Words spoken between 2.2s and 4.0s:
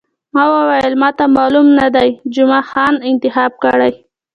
جمعه خان انتخاب کړی.